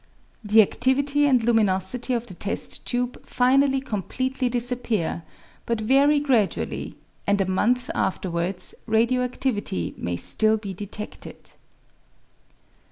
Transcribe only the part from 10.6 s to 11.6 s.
detedted.